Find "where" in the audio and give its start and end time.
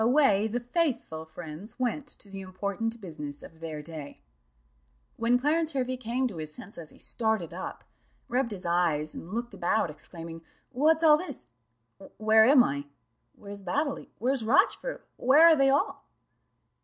12.17-12.45, 15.17-15.45